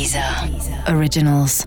Deezer 0.00 0.24
Originals. 0.96 1.66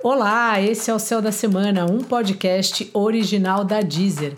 Olá, 0.00 0.62
esse 0.62 0.92
é 0.92 0.94
o 0.94 0.98
Céu 1.00 1.20
da 1.20 1.32
Semana, 1.32 1.86
um 1.86 2.04
podcast 2.04 2.88
original 2.94 3.64
da 3.64 3.80
Deezer. 3.80 4.34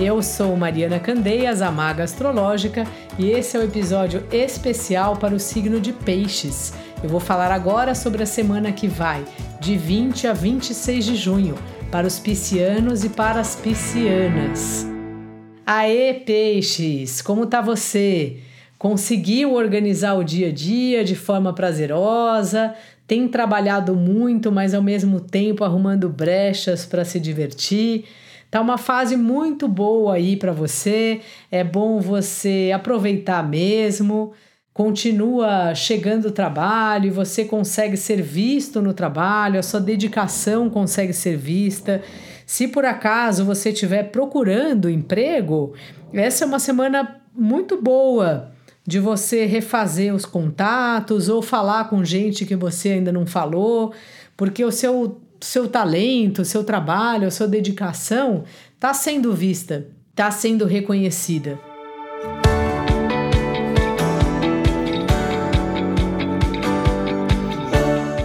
Eu 0.00 0.20
sou 0.24 0.56
Mariana 0.56 0.98
Candeias, 0.98 1.62
a 1.62 1.70
maga 1.70 2.02
astrológica, 2.02 2.84
e 3.16 3.30
esse 3.30 3.56
é 3.56 3.60
o 3.60 3.62
um 3.62 3.66
episódio 3.66 4.26
especial 4.32 5.16
para 5.16 5.36
o 5.36 5.38
signo 5.38 5.80
de 5.80 5.92
Peixes. 5.92 6.72
Eu 7.00 7.08
vou 7.08 7.20
falar 7.20 7.52
agora 7.52 7.94
sobre 7.94 8.24
a 8.24 8.26
semana 8.26 8.72
que 8.72 8.88
vai, 8.88 9.24
de 9.60 9.76
20 9.76 10.26
a 10.26 10.32
26 10.32 11.04
de 11.04 11.14
junho, 11.14 11.54
para 11.92 12.08
os 12.08 12.18
piscianos 12.18 13.04
e 13.04 13.08
para 13.08 13.38
as 13.38 13.54
piscianas. 13.54 14.91
Aê, 15.74 16.12
peixes! 16.12 17.22
Como 17.22 17.46
tá 17.46 17.62
você? 17.62 18.36
Conseguiu 18.78 19.54
organizar 19.54 20.12
o 20.12 20.22
dia 20.22 20.48
a 20.48 20.52
dia 20.52 21.02
de 21.02 21.14
forma 21.16 21.54
prazerosa? 21.54 22.74
Tem 23.06 23.26
trabalhado 23.26 23.94
muito, 23.94 24.52
mas 24.52 24.74
ao 24.74 24.82
mesmo 24.82 25.18
tempo 25.18 25.64
arrumando 25.64 26.10
brechas 26.10 26.84
para 26.84 27.06
se 27.06 27.18
divertir? 27.18 28.04
Tá 28.50 28.60
uma 28.60 28.76
fase 28.76 29.16
muito 29.16 29.66
boa 29.66 30.16
aí 30.16 30.36
para 30.36 30.52
você. 30.52 31.22
É 31.50 31.64
bom 31.64 32.00
você 32.00 32.70
aproveitar 32.74 33.42
mesmo. 33.42 34.34
Continua 34.74 35.74
chegando 35.74 36.28
o 36.28 36.32
trabalho 36.32 37.12
você 37.12 37.44
consegue 37.44 37.94
ser 37.96 38.22
visto 38.22 38.80
no 38.80 38.94
trabalho, 38.94 39.58
a 39.58 39.62
sua 39.62 39.80
dedicação 39.80 40.70
consegue 40.70 41.12
ser 41.12 41.36
vista. 41.36 42.02
Se 42.46 42.66
por 42.66 42.84
acaso 42.84 43.44
você 43.44 43.68
estiver 43.68 44.04
procurando 44.04 44.88
emprego, 44.88 45.74
essa 46.12 46.44
é 46.44 46.46
uma 46.46 46.58
semana 46.58 47.20
muito 47.34 47.80
boa 47.80 48.50
de 48.86 48.98
você 48.98 49.44
refazer 49.44 50.12
os 50.14 50.24
contatos 50.24 51.28
ou 51.28 51.42
falar 51.42 51.90
com 51.90 52.02
gente 52.02 52.46
que 52.46 52.56
você 52.56 52.90
ainda 52.90 53.12
não 53.12 53.26
falou, 53.26 53.92
porque 54.36 54.64
o 54.64 54.72
seu, 54.72 55.20
seu 55.38 55.68
talento, 55.68 56.42
o 56.42 56.46
seu 56.46 56.64
trabalho, 56.64 57.28
a 57.28 57.30
sua 57.30 57.46
dedicação 57.46 58.44
está 58.74 58.94
sendo 58.94 59.34
vista, 59.34 59.86
está 60.10 60.30
sendo 60.30 60.64
reconhecida. 60.64 61.71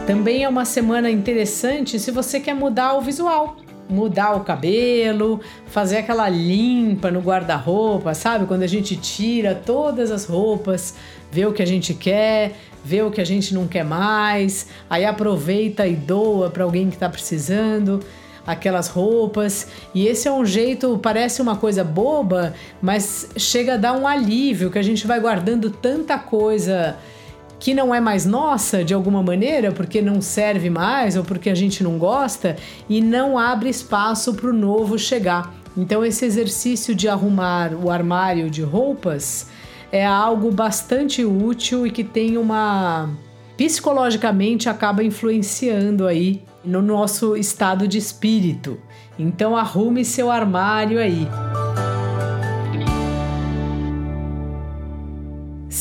Também 0.08 0.46
é 0.46 0.50
uma 0.50 0.64
semana 0.64 1.12
interessante 1.12 2.00
se 2.00 2.12
você 2.12 2.40
quer 2.40 2.56
mudar 2.56 2.94
o 2.94 3.02
visual 3.02 3.58
mudar 3.90 4.36
o 4.36 4.42
cabelo, 4.42 5.40
fazer 5.68 5.98
aquela 6.00 6.28
limpa 6.28 7.10
no 7.10 7.22
guarda-roupa, 7.22 8.14
sabe? 8.14 8.46
Quando 8.46 8.64
a 8.64 8.68
gente 8.68 8.98
tira 8.98 9.56
todas 9.56 10.12
as 10.12 10.26
roupas, 10.26 10.94
vê 11.32 11.46
o 11.46 11.54
que 11.54 11.64
a 11.64 11.66
gente 11.66 11.94
quer, 11.94 12.54
vê 12.84 13.02
o 13.02 13.10
que 13.10 13.22
a 13.22 13.26
gente 13.26 13.54
não 13.54 13.66
quer 13.66 13.86
mais, 13.86 14.68
aí 14.90 15.06
aproveita 15.06 15.88
e 15.88 15.96
doa 15.96 16.50
para 16.50 16.66
alguém 16.66 16.90
que 16.90 16.96
está 16.96 17.08
precisando 17.08 18.02
aquelas 18.46 18.90
roupas. 18.90 19.68
E 19.96 20.06
esse 20.06 20.28
é 20.28 20.32
um 20.34 20.46
jeito, 20.46 21.00
parece 21.02 21.42
uma 21.42 21.56
coisa 21.56 21.82
boba, 21.84 22.54
mas 22.82 23.30
chega 23.38 23.76
a 23.76 23.78
dar 23.78 23.94
um 23.94 24.06
alívio 24.06 24.70
que 24.70 24.80
a 24.80 24.84
gente 24.84 25.08
vai 25.08 25.20
guardando 25.20 25.70
tanta 25.70 26.20
coisa 26.20 26.98
que 27.60 27.74
não 27.74 27.94
é 27.94 28.00
mais 28.00 28.26
nossa 28.26 28.84
de 28.84 28.94
alguma 28.94 29.24
maneira, 29.24 29.72
porque 29.72 30.02
não 30.02 30.22
serve 30.22 30.70
mais 30.70 31.16
ou 31.18 31.24
porque 31.24 31.50
a 31.50 31.56
gente 31.56 31.84
não 31.84 31.98
gosta 31.98 32.56
e 32.88 33.02
não 33.02 33.38
abre 33.38 33.70
espaço 33.70 34.34
para 34.34 34.50
o 34.50 34.54
novo 34.54 34.98
chegar. 34.98 35.54
Então, 35.76 36.04
esse 36.04 36.26
exercício 36.26 36.96
de 36.96 37.08
arrumar 37.08 37.74
o 37.74 37.92
armário 37.92 38.50
de 38.50 38.64
roupas 38.64 39.48
é 39.92 40.06
algo 40.06 40.52
bastante 40.52 41.24
útil 41.24 41.86
e 41.86 41.92
que 41.92 42.04
tem 42.04 42.38
uma. 42.38 43.10
psicologicamente 43.56 44.70
acaba 44.70 45.04
influenciando 45.04 46.08
aí 46.08 46.42
no 46.66 46.82
nosso 46.82 47.36
estado 47.36 47.88
de 47.88 47.98
espírito. 47.98 48.80
Então, 49.20 49.56
arrume 49.56 50.04
seu 50.04 50.32
armário 50.32 51.00
aí. 51.00 51.28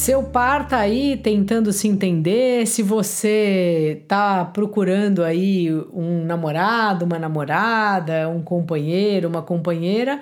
Seu 0.06 0.22
par 0.22 0.68
tá 0.68 0.78
aí 0.78 1.16
tentando 1.16 1.72
se 1.72 1.88
entender, 1.88 2.64
se 2.64 2.80
você 2.80 4.04
tá 4.06 4.44
procurando 4.44 5.24
aí 5.24 5.68
um 5.92 6.24
namorado, 6.24 7.04
uma 7.04 7.18
namorada, 7.18 8.28
um 8.28 8.40
companheiro, 8.40 9.28
uma 9.28 9.42
companheira, 9.42 10.20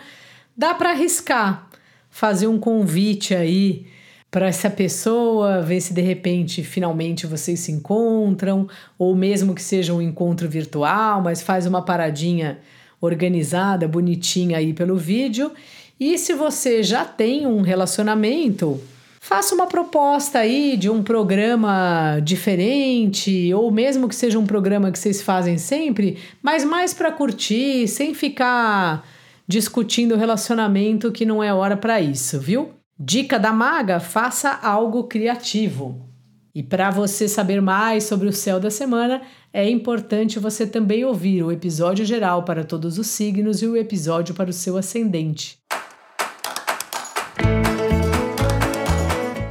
dá 0.57 0.73
para 0.73 0.93
arriscar, 0.93 1.69
fazer 2.09 2.47
um 2.47 2.59
convite 2.59 3.35
aí 3.35 3.85
para 4.31 4.47
essa 4.47 4.71
pessoa, 4.71 5.61
ver 5.61 5.83
se 5.83 5.93
de 5.93 6.01
repente 6.01 6.63
finalmente 6.63 7.27
vocês 7.27 7.61
se 7.61 7.71
encontram, 7.71 8.67
ou 8.99 9.15
mesmo 9.15 9.55
que 9.55 9.63
seja 9.63 9.93
um 9.93 10.01
encontro 10.01 10.49
virtual, 10.49 11.21
mas 11.21 11.43
faz 11.43 11.67
uma 11.67 11.83
paradinha 11.83 12.59
organizada, 13.03 13.87
bonitinha 13.87 14.57
aí 14.57 14.73
pelo 14.73 14.97
vídeo. 14.97 15.53
E 16.01 16.17
se 16.17 16.33
você 16.33 16.83
já 16.83 17.05
tem 17.05 17.47
um 17.47 17.61
relacionamento, 17.61 18.81
faça 19.25 19.55
uma 19.55 19.67
proposta 19.67 20.41
aí 20.41 20.77
de 20.77 20.91
um 20.91 21.03
programa 21.03 22.21
diferente, 22.23 23.55
ou 23.55 23.71
mesmo 23.71 24.07
que 24.07 24.15
seja 24.15 24.39
um 24.39 24.45
programa 24.45 24.93
que 24.93 24.99
vocês 24.99 25.23
fazem 25.23 25.57
sempre, 25.57 26.19
mas 26.43 26.63
mais 26.63 26.93
para 26.93 27.11
curtir, 27.11 27.89
sem 27.89 28.13
ficar 28.13 29.03
discutindo 29.49 30.15
relacionamento 30.15 31.11
que 31.11 31.25
não 31.25 31.43
é 31.43 31.55
hora 31.55 31.75
para 31.75 32.03
isso, 32.03 32.39
viu? 32.39 32.75
Dica 32.99 33.39
da 33.39 33.51
maga: 33.51 33.99
faça 33.99 34.51
algo 34.63 35.05
criativo. 35.05 36.07
E 36.55 36.63
para 36.63 36.91
você 36.91 37.27
saber 37.27 37.63
mais 37.63 38.05
sobre 38.05 38.29
o 38.29 38.33
céu 38.33 38.61
da 38.61 38.71
semana, 38.71 39.23
é 39.51 39.69
importante 39.69 40.39
você 40.39 40.67
também 40.67 41.03
ouvir 41.03 41.43
o 41.43 41.51
episódio 41.51 42.05
geral 42.05 42.43
para 42.43 42.63
todos 42.63 42.99
os 42.99 43.07
signos 43.07 43.63
e 43.63 43.67
o 43.67 43.77
episódio 43.77 44.35
para 44.35 44.51
o 44.51 44.53
seu 44.53 44.77
ascendente. 44.77 45.64